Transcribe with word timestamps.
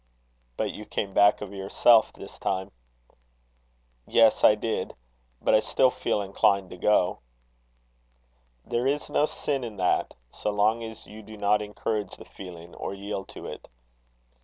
"But 0.57 0.71
you 0.71 0.85
came 0.87 1.13
back 1.13 1.41
of 1.41 1.53
yourself 1.53 2.11
this 2.13 2.39
time." 2.39 2.71
"Yes 4.07 4.43
I 4.43 4.55
did. 4.55 4.95
But 5.39 5.53
I 5.53 5.59
still 5.59 5.91
feel 5.91 6.23
inclined 6.23 6.71
to 6.71 6.77
go." 6.77 7.19
"There 8.65 8.87
is 8.87 9.11
no 9.11 9.27
sin 9.27 9.63
in 9.63 9.77
that, 9.77 10.15
so 10.31 10.49
long 10.49 10.83
as 10.83 11.05
you 11.05 11.21
do 11.21 11.37
not 11.37 11.61
encourage 11.61 12.15
the 12.17 12.25
feeling, 12.25 12.73
or 12.73 12.95
yield 12.95 13.27
to 13.29 13.45
it." 13.45 13.67